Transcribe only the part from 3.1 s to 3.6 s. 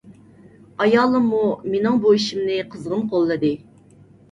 قوللىدى.